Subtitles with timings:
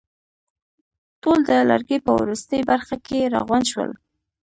[1.21, 3.91] ټول د لرګي په وروستۍ برخه کې راغونډ شول.